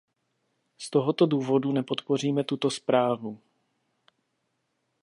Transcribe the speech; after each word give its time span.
Z 0.77 0.89
tohoto 0.89 1.25
důvodu 1.25 1.71
nepodpoříme 1.71 2.43
tuto 2.43 2.71
zprávu. 2.71 3.39